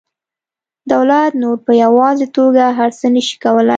دولت 0.91 1.31
نور 1.43 1.57
په 1.65 1.71
یوازې 1.83 2.27
توګه 2.37 2.63
هر 2.77 2.89
څه 2.99 3.05
نشي 3.15 3.35
کولی 3.43 3.69